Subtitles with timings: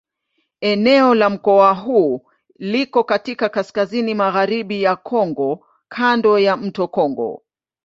[0.61, 2.25] Eneo la mkoa huu
[2.57, 7.43] liko katika kaskazini-magharibi ya Kongo kando ya mto Kongo.